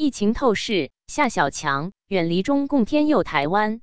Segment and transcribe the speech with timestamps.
[0.00, 3.80] 疫情透视，夏小强远离中共天佑台湾。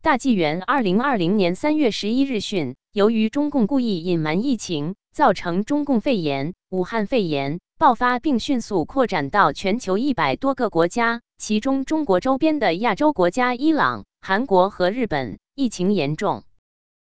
[0.00, 16.44] 大纪元二零二零年三月十一日讯，由于中共故意隐瞒疫情，造成中共肺炎、武汉肺炎爆发，并迅速扩展到全球一百多个国家，其中中国周边的亚洲国家伊朗、韩国和日本疫情严重。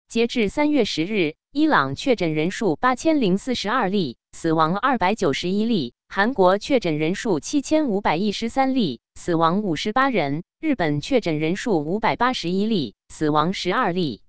[0.06, 5.94] 截至三月十日，伊朗确诊人数八千零四十二例，死亡二百九十一例。
[6.10, 14.22] 韩国确诊人数七千五百一十三例，死亡五十八人；日本确诊人数五百八十一例，死亡十二例。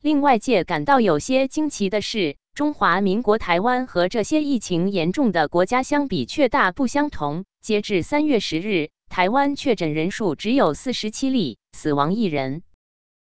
[0.00, 7.44] 令外界感到有些惊奇的是，中华民国台湾和这些疫情严重的国家相比却大不相同。
[7.60, 12.62] 截至三月十日，台湾确诊人数只有四十七例，死亡一人。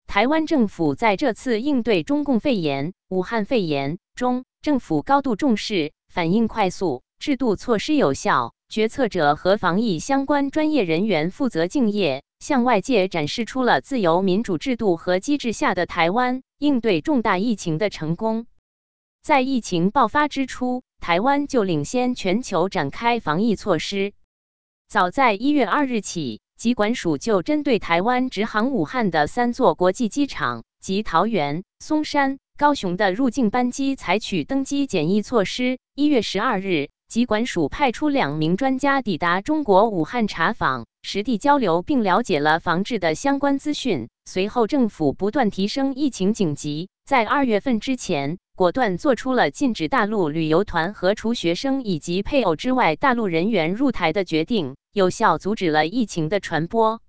[0.07, 7.03] 台湾政府在这次应对中共肺炎、武汉肺炎中，政府高度重视，反应快速。
[7.19, 18.45] 制度措施有效，决策者和防疫相关专业人员负责敬业，向外界展示出了自由民主制度和机制下的台湾应对重大疫情的成功。
[19.21, 24.13] 在疫情爆发之初，台湾就领先全球展开防疫措施。
[24.87, 35.77] 早在一月二日起，疾管署就针对台湾直航武汉的三座国际机场及桃园、松山、高雄的入境班机采取登机检疫措施。
[35.93, 36.89] 一月十二日。
[37.07, 44.09] 疾管署派出两名专家抵达中国武汉查访，实地交流并了解了防治的相关资讯。
[44.25, 57.01] 随后，政府不断提升疫情警级，在二月份之前，果断做出了禁止大陆旅游团和除学生以及配偶之外大陆人员入台的决定，有效阻止了疫情的传播。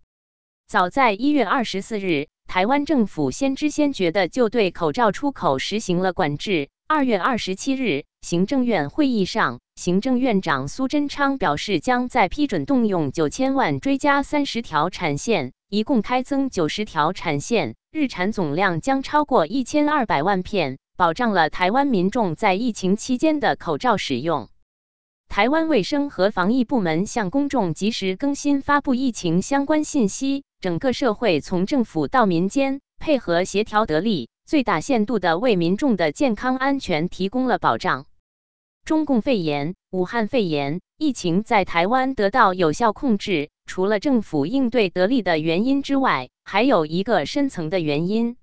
[0.69, 6.69] 早在一月二十四日，台湾政府先知先觉的就对口罩出口实行了管制。
[6.87, 9.59] 二月二十七日，行政院会议上。
[9.79, 24.49] 行政院长苏贞昌表示，将在批准动用九千万追加三十条产线，一共开增九十条产线，日产总量将超过一千二百万片，保障了台湾民众在疫情期间的口罩使用。
[25.28, 38.06] 台湾卫生和防疫部门向公众及时更新发布疫情相关信息，整个社会从政府到民间配合协调得力，最大限度的为民众的健康安全提供了保障。
[38.88, 48.38] 中共肺炎、武汉肺炎疫情在台湾得到有效控制，除了政府应对得力的原因之外，还有一个深层的原因。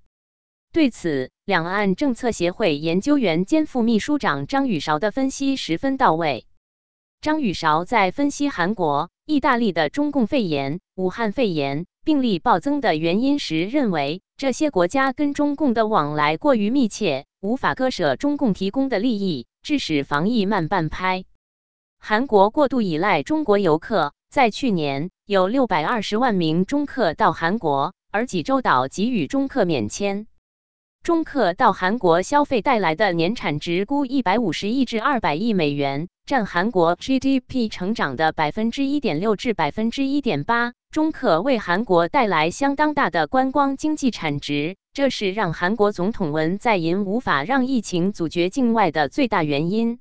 [0.72, 6.46] 对此，两岸政策协会研究员兼副秘书长张宇韶的分析十分到位。
[7.20, 19.48] 张宇韶在分析韩国、意大利的中共肺炎、武汉肺炎病例暴增的原因时，认为这些国家跟中共的往来过于密切，无法割舍中共提供的利益。
[19.66, 21.24] 致使防疫慢半拍。
[21.98, 30.28] 韩国过度依赖中国游客，在去年有六百二十万名中客到韩国，而济州岛给予中客免签。
[31.02, 40.74] 中客到韩国消费带来的年产值估一百五十亿至二百亿美元，占韩国 GDP 成长的百分之一点六至百分之一点八。
[40.92, 44.76] 中客为韩国带来相当大的观光经济产值。
[44.96, 49.98] 这是让韩国总统文在寅无法让疫情阻绝境外的最大原因。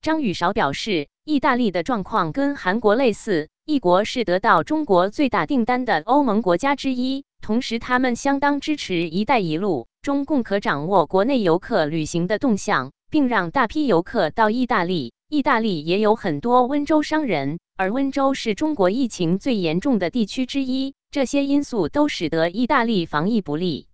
[0.00, 15.12] 张宇韶表示，意大利的状况跟韩国类似，一国是得到中国最大订单的欧盟国家之一，同时他们相当支持“一带一路”，中共可掌握国内游客旅行的动向，并让大批游客到意大利。
[15.28, 20.94] 意大利也有很多温州商人，而温州是中国疫情最严重的地区之一。
[21.10, 23.88] 这些因素都使得意大利防疫不利。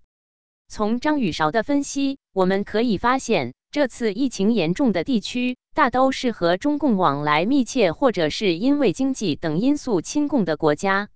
[0.70, 11.08] 从张宇韶的分析，我们可以发现，这次疫情严重的地区大都是和中共往来密切，或者是因为经济等因素亲共的国家。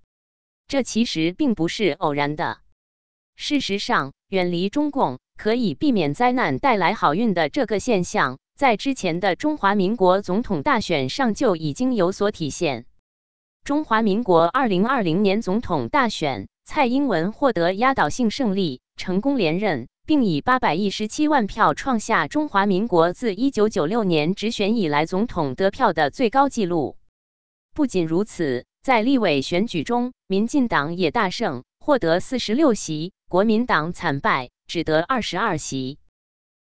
[0.66, 2.60] 这其实并不是偶然的。
[3.36, 12.86] 事实上，远离中共可以避免灾难带来好运的这个现象，在之前的中华民国总统大选上就已经有所体现。
[13.64, 18.81] 中华民国二零二零年总统大选，蔡英文获得压倒性胜利。
[18.96, 26.96] 成功连任，并以八百一十七万票创下中华民国自一九九六年直选以来总统得票的最高纪录。
[27.74, 35.98] 不仅如此，在立委选举中，民进党也大胜，获得四十六席；国民党惨败，只得二十二席。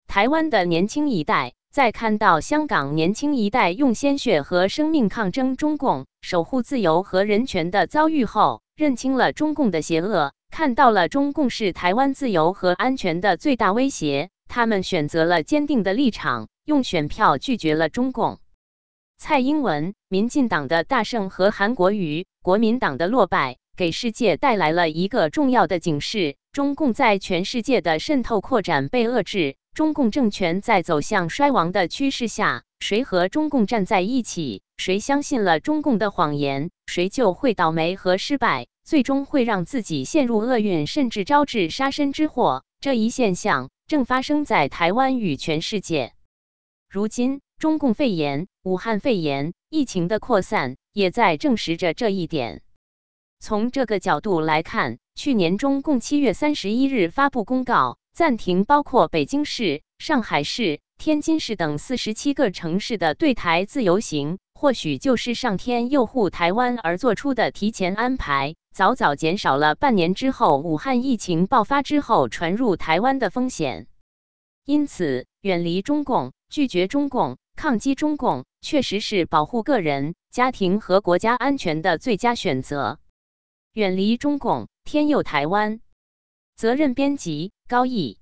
[0.08, 10.32] 台湾的年轻一代在看到香港年轻一代用鲜血和生命抗争中共、守护自由和人权的遭遇后，认清了中共的邪恶。
[10.58, 18.40] 看到了中共是台湾自由和安全的最大威胁，他们选择了坚定的立场，用选票拒绝了中共。
[19.18, 42.64] 蔡英文、民进党的大胜和韩国瑜、国民党的落败，给世界带来了一个重要的警示：中共在全世界的渗透扩展被遏制，中共政权在走向衰亡的趋势下，谁和中共站在一起，谁相信了中共的谎言，谁就会倒霉和失败，最终会让自己陷入厄运，甚至招致杀身之祸。
[42.80, 46.14] 这一现象正发生在台湾与全世界。
[46.88, 52.62] 如今，中共肺炎、武汉肺炎疫情的扩散也在证实着这一点。
[53.40, 73.88] 从这个角度来看，去年中共七月三十一日发布公告，暂停包括北京市、上海市、天津市等四十七个城市的对台自由行，或许就是上天佑护台湾而做出的提前安排，早早减少了半年之后武汉疫情爆发之后传入台湾的风险。
[74.66, 76.34] 因此，远离中共。
[76.50, 83.00] 拒绝中共、抗击中共，确实是保护个人、家庭和国家安全的最佳选择。
[83.72, 85.80] 远离中共，天佑台湾。
[86.58, 88.20] 责任编辑：高毅。